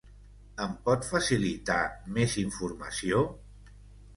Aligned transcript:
Em 0.63 0.71
pot 0.87 1.05
facilitar 1.09 1.77
més 2.17 2.35
informació? 2.45 3.25